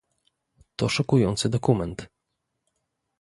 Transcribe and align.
To 0.75 0.87
szokujący 0.89 1.49
dokument 1.49 2.07